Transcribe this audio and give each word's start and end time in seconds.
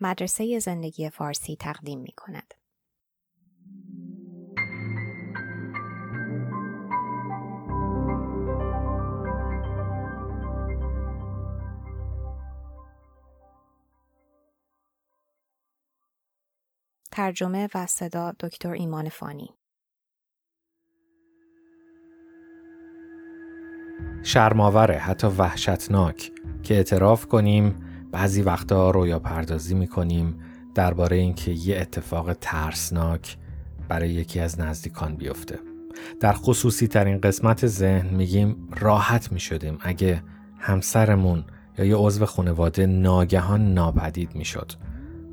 مدرسه 0.00 0.58
زندگی 0.58 1.10
فارسی 1.10 1.56
تقدیم 1.56 2.00
می 2.00 2.12
کند. 2.16 2.54
ترجمه 17.16 17.68
و 17.74 17.86
صدا 17.86 18.32
دکتر 18.40 18.70
ایمان 18.70 19.08
فانی 19.08 19.54
شرماوره 24.22 24.98
حتی 24.98 25.26
وحشتناک 25.26 26.32
که 26.62 26.74
اعتراف 26.74 27.26
کنیم 27.26 27.85
بعضی 28.12 28.42
وقتا 28.42 28.90
رویا 28.90 29.18
پردازی 29.18 29.74
می‌کنیم 29.74 30.40
درباره 30.74 31.16
اینکه 31.16 31.50
یه 31.50 31.78
اتفاق 31.80 32.32
ترسناک 32.40 33.36
برای 33.88 34.10
یکی 34.10 34.40
از 34.40 34.60
نزدیکان 34.60 35.16
بیفته. 35.16 35.58
در 36.20 36.32
خصوصی 36.32 36.88
ترین 36.88 37.20
قسمت 37.20 37.66
ذهن 37.66 38.14
میگیم 38.14 38.68
راحت 38.80 39.32
می‌شدیم 39.32 39.78
اگه 39.80 40.22
همسرمون 40.58 41.44
یا 41.78 41.84
یه 41.84 41.96
عضو 41.96 42.26
خانواده 42.26 42.86
ناگهان 42.86 43.74
ناپدید 43.74 44.34
می‌شد. 44.34 44.72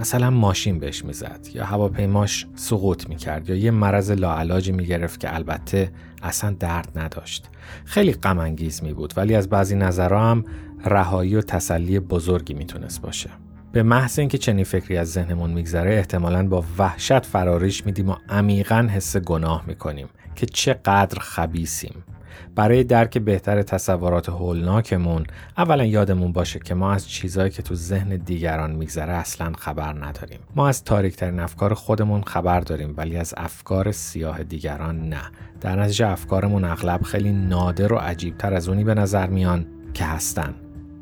مثلا 0.00 0.30
ماشین 0.30 0.78
بهش 0.78 1.04
می‌زد 1.04 1.40
یا 1.54 1.64
هواپیماش 1.64 2.46
سقوط 2.54 3.08
می‌کرد 3.08 3.50
یا 3.50 3.56
یه 3.56 3.70
مرض 3.70 4.10
لاعلاجی 4.10 4.72
می‌گرفت 4.72 5.20
که 5.20 5.34
البته 5.34 5.92
اصلا 6.22 6.56
درد 6.60 6.98
نداشت. 6.98 7.46
خیلی 7.84 8.12
غم 8.12 8.38
انگیز 8.38 8.82
می 8.82 8.92
بود 8.92 9.14
ولی 9.16 9.34
از 9.34 9.48
بعضی 9.48 9.76
نظرها 9.76 10.30
هم 10.30 10.44
رهایی 10.84 11.34
و 11.36 11.40
تسلی 11.40 12.00
بزرگی 12.00 12.54
می‌تونست 12.54 13.02
باشه. 13.02 13.30
به 13.72 13.82
محض 13.82 14.18
اینکه 14.18 14.38
چنین 14.38 14.64
فکری 14.64 14.96
از 14.96 15.12
ذهنمون 15.12 15.50
میگذره 15.50 15.94
احتمالا 15.94 16.48
با 16.48 16.64
وحشت 16.78 17.26
فراریش 17.26 17.86
میدیم 17.86 18.08
و 18.08 18.14
عمیقا 18.28 18.88
حس 18.90 19.16
گناه 19.16 19.64
می‌کنیم 19.66 20.08
که 20.34 20.46
چقدر 20.46 21.18
خبیسیم 21.18 22.04
برای 22.54 22.84
درک 22.84 23.18
بهتر 23.18 23.62
تصورات 23.62 24.28
هولناکمون. 24.28 25.26
اولا 25.58 25.84
یادمون 25.84 26.32
باشه 26.32 26.58
که 26.58 26.74
ما 26.74 26.92
از 26.92 27.08
چیزهایی 27.08 27.50
که 27.50 27.62
تو 27.62 27.74
ذهن 27.74 28.16
دیگران 28.16 28.70
میگذره 28.70 29.12
اصلا 29.12 29.52
خبر 29.58 29.92
نداریم. 29.92 30.38
ما 30.56 30.68
از 30.68 30.84
تاریکترین 30.84 31.40
افکار 31.40 31.74
خودمون 31.74 32.22
خبر 32.22 32.60
داریم 32.60 32.94
ولی 32.96 33.16
از 33.16 33.34
افکار 33.36 33.92
سیاه 33.92 34.42
دیگران 34.42 35.08
نه. 35.08 35.22
در 35.60 35.82
نتیجه 35.82 36.08
افکارمون 36.08 36.64
اغلب 36.64 37.02
خیلی 37.02 37.32
نادر 37.32 37.92
و 37.92 37.96
عجیبتر 37.96 38.54
از 38.54 38.68
اونی 38.68 38.84
به 38.84 38.94
نظر 38.94 39.26
میان 39.26 39.66
که 39.94 40.04
هستن. 40.04 40.54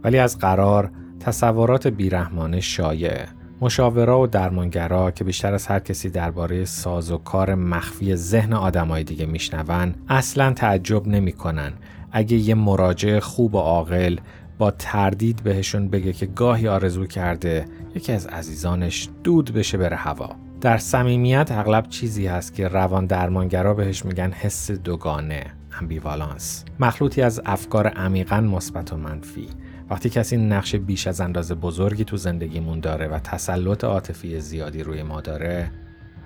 ولی 0.04 0.18
از 0.18 0.38
قرار 0.38 0.90
تصورات 1.20 1.86
بیرحمانه 1.86 2.60
شایعه 2.60 3.35
مشاورا 3.60 4.20
و 4.20 4.26
درمانگرا 4.26 5.10
که 5.10 5.24
بیشتر 5.24 5.54
از 5.54 5.66
هر 5.66 5.78
کسی 5.78 6.10
درباره 6.10 6.64
ساز 6.64 7.10
و 7.10 7.18
کار 7.18 7.54
مخفی 7.54 8.16
ذهن 8.16 8.52
آدمای 8.52 9.04
دیگه 9.04 9.26
میشنون 9.26 9.94
اصلا 10.08 10.52
تعجب 10.52 11.06
نمی‌کنن. 11.06 11.72
اگه 12.12 12.36
یه 12.36 12.54
مراجع 12.54 13.18
خوب 13.18 13.54
و 13.54 13.58
عاقل 13.58 14.16
با 14.58 14.70
تردید 14.70 15.42
بهشون 15.42 15.88
بگه 15.88 16.12
که 16.12 16.26
گاهی 16.26 16.68
آرزو 16.68 17.06
کرده 17.06 17.64
یکی 17.94 18.12
از 18.12 18.26
عزیزانش 18.26 19.08
دود 19.24 19.52
بشه 19.52 19.78
بره 19.78 19.96
هوا. 19.96 20.30
در 20.60 20.78
صمیمیت 20.78 21.48
اغلب 21.52 21.88
چیزی 21.88 22.26
هست 22.26 22.54
که 22.54 22.68
روان 22.68 23.06
درمانگرا 23.06 23.74
بهش 23.74 24.04
میگن 24.04 24.30
حس 24.32 24.70
دوگانه 24.70 25.44
امبیوالانس 25.80 26.64
مخلوطی 26.80 27.22
از 27.22 27.40
افکار 27.46 27.86
عمیقا 27.86 28.40
مثبت 28.40 28.92
و 28.92 28.96
منفی. 28.96 29.48
وقتی 29.90 30.10
کسی 30.10 30.36
نقش 30.36 30.74
بیش 30.74 31.06
از 31.06 31.20
اندازه 31.20 31.54
بزرگی 31.54 32.04
تو 32.04 32.16
زندگیمون 32.16 32.80
داره 32.80 33.08
و 33.08 33.18
تسلط 33.18 33.84
عاطفی 33.84 34.40
زیادی 34.40 34.82
روی 34.82 35.02
ما 35.02 35.20
داره 35.20 35.70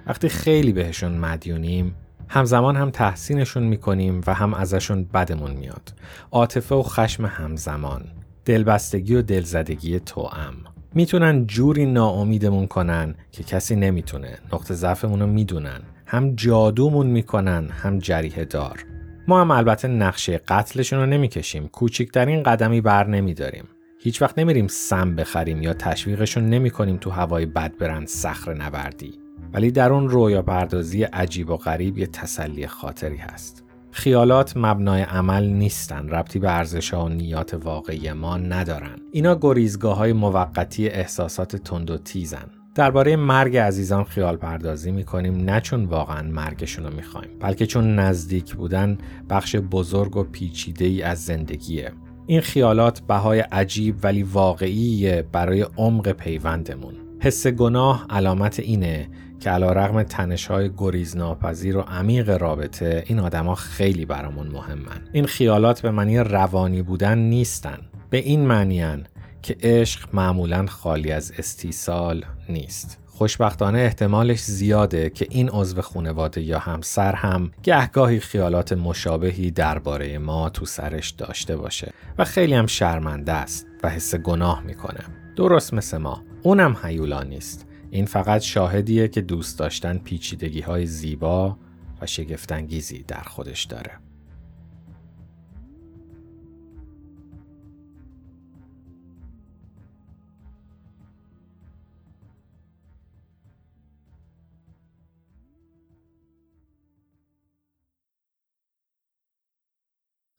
وقتی 0.07 0.29
خیلی 0.29 0.73
بهشون 0.73 1.13
مدیونیم 1.13 1.95
همزمان 2.29 2.77
هم 2.77 2.91
تحسینشون 2.91 3.63
می‌کنیم 3.63 4.21
و 4.27 4.35
هم 4.35 4.55
ازشون 4.55 5.05
بدمون 5.05 5.51
میاد. 5.51 5.93
عاطفه 6.33 6.75
و 6.75 6.83
خشم 6.83 7.27
همزمان 7.27 8.05
دلبستگی 8.45 9.15
و 9.15 9.23
دلزدگی 9.23 10.01
توام 10.01 10.55
می‌تونن 10.95 11.47
جوری 11.47 11.87
ناامیدمون 11.87 12.67
کنن 12.67 13.15
که 13.33 13.45
کسی 13.45 13.77
نمی‌تونه 13.77 14.39
نقطه 14.53 14.75
ضعفمون 14.75 15.21
رو 15.21 15.27
می‌دونن. 15.27 15.81
هم 16.07 16.35
جادومون 16.35 17.07
می‌کنن 17.07 17.69
هم 17.69 17.99
جریه 17.99 18.45
دار 18.45 18.85
ما 19.29 19.41
هم 19.41 19.51
البته 19.51 19.89
نقشه 19.89 20.39
قتلشون 20.39 20.99
رو 20.99 21.07
نمی‌کشیم. 21.07 21.69
کوچکترین 21.69 22.43
قدمی 22.43 22.81
بر 22.81 23.07
نمیداریم. 23.07 23.69
هیچ 24.03 24.23
وقت 24.23 24.39
نمیریم 24.39 24.69
سم 24.69 25.17
بخریم 25.17 25.63
یا 25.63 25.75
تشویقشون 25.75 26.47
نمی 26.47 26.71
کنیم 26.71 26.97
تو 26.97 27.11
هوای 27.11 27.47
بد 27.47 27.77
برند 27.79 28.07
صخر 28.07 28.55
نوردی. 28.55 29.13
ولی 29.53 29.71
در 29.71 29.93
اون 29.93 30.09
رویا 30.09 30.43
پردازی 30.43 31.03
عجیب 31.03 31.51
و 31.51 31.57
غریب 31.57 31.99
یه 31.99 32.07
تسلی 32.07 32.67
خاطری 32.67 33.17
هست. 33.17 33.65
خیالات 33.91 34.57
مبنای 34.57 35.03
عمل 35.03 35.47
نیستن. 35.47 36.09
ربطی 36.09 36.39
به 36.39 36.57
ارزش 36.57 36.95
و 36.95 37.09
نیات 37.09 37.55
واقعی 37.55 38.13
ما 38.13 38.37
ندارن. 38.37 38.99
اینا 39.13 39.39
گریزگاه 39.41 39.97
های 39.97 40.13
موقتی 40.13 40.89
احساسات 40.89 41.57
تند 41.57 41.91
و 41.91 41.99
تیزن. 41.99 42.60
درباره 42.75 43.17
مرگ 43.17 43.57
عزیزان 43.57 44.05
خیال 44.05 44.37
پردازی 44.37 44.91
می 44.91 45.05
کنیم 45.05 45.37
نه 45.37 45.61
چون 45.61 45.85
واقعا 45.85 46.23
مرگشون 46.23 46.85
رو 46.85 46.95
می‌خوایم 46.95 47.31
بلکه 47.41 47.67
چون 47.67 47.95
نزدیک 47.95 48.55
بودن 48.55 48.99
بخش 49.31 49.57
بزرگ 49.57 50.17
و 50.17 50.25
پیچیده 50.25 50.85
ای 50.85 51.03
از 51.03 51.25
زندگیه. 51.25 51.93
این 52.27 52.41
خیالات 52.41 53.01
بهای 53.01 53.41
عجیب 53.41 53.97
ولی 54.03 54.23
واقعیه 54.23 55.25
برای 55.33 55.67
عمق 55.77 56.13
پیوندمون. 56.13 56.95
حس 57.21 57.47
گناه 57.47 58.07
علامت 58.11 58.61
اینه 58.61 59.09
که 59.41 59.51
علا 59.51 59.73
رغم 59.73 60.03
تنش 60.03 60.47
های 60.47 60.71
گریز 60.79 61.17
و 61.17 61.81
عمیق 61.81 62.31
رابطه 62.31 63.05
این 63.07 63.19
آدما 63.19 63.55
خیلی 63.55 64.05
برامون 64.05 64.47
مهمن. 64.47 65.09
این 65.13 65.27
خیالات 65.27 65.83
به 65.83 65.91
معنی 65.91 66.19
روانی 66.19 66.83
بودن 66.83 67.19
نیستن. 67.19 67.79
به 68.11 68.19
این 68.19 68.47
معنیان 68.47 69.07
که 69.43 69.57
عشق 69.63 70.09
معمولا 70.13 70.67
خالی 70.67 71.13
از 71.13 71.33
استیصال 71.39 72.25
نیست. 72.49 72.99
خوشبختانه 73.07 73.79
احتمالش 73.79 74.41
زیاده 74.41 75.11
که 75.11 75.27
این 75.31 75.49
عضو 75.49 75.83
خانواده 75.83 76.41
یا 76.41 76.59
همسر 76.59 77.15
هم 77.15 77.51
گهگاهی 77.63 78.21
خیالات 78.21 78.73
مشابهی 78.73 79.51
درباره 79.51 80.19
ما 80.19 80.51
تو 80.51 80.67
سرش 80.67 81.11
داشته 81.11 81.57
باشه 81.57 81.93
و 82.19 82.25
خیلی 82.25 82.55
هم 82.55 82.67
شرمنده 82.67 83.33
است 83.33 83.67
و 83.83 83.91
حس 83.91 84.15
گناه 84.15 84.63
می‌کنه. 84.63 85.01
درست 85.37 85.75
مثل 85.75 85.97
ما. 85.97 86.23
اونم 86.43 86.77
حیولا 86.83 87.23
نیست. 87.23 87.67
این 87.91 88.07
فقط 88.07 88.41
شاهدیه 88.41 89.09
که 89.09 89.21
دوست 89.21 89.59
داشتن 89.59 89.99
پیچیدگی 89.99 90.61
های 90.61 90.87
زیبا 90.87 91.59
و 92.01 92.07
شگفتانگیزی 92.07 93.05
در 93.09 93.23
خودش 93.23 93.65
داره. 93.65 93.91